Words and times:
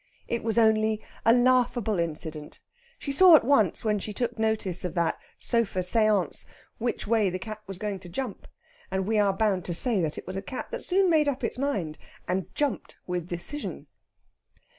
It 0.27 0.41
was 0.41 0.57
only 0.57 0.99
a 1.25 1.31
laughable 1.31 1.99
incident. 1.99 2.59
She 2.97 3.11
saw 3.11 3.35
at 3.35 3.43
once, 3.43 3.85
when 3.85 3.99
she 3.99 4.13
took 4.13 4.39
note 4.39 4.65
of 4.65 4.95
that 4.95 5.19
sofa 5.37 5.81
séance, 5.81 6.47
which 6.79 7.05
way 7.05 7.29
the 7.29 7.37
cat 7.37 7.61
was 7.67 7.77
going 7.77 7.99
to 7.99 8.09
jump; 8.09 8.47
and 8.89 9.05
we 9.05 9.19
are 9.19 9.31
bound 9.31 9.63
to 9.65 9.75
say 9.75 9.99
it 9.99 10.25
was 10.25 10.35
a 10.35 10.41
cat 10.41 10.71
that 10.71 10.83
soon 10.83 11.07
made 11.07 11.29
up 11.29 11.43
its 11.43 11.59
mind, 11.59 11.99
and 12.27 12.49
jumped 12.55 12.97
with 13.05 13.27
decision. 13.29 13.85